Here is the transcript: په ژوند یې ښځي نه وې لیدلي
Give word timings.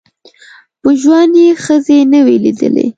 په 0.81 0.89
ژوند 1.01 1.33
یې 1.43 1.49
ښځي 1.63 1.99
نه 2.11 2.19
وې 2.25 2.35
لیدلي 2.45 2.87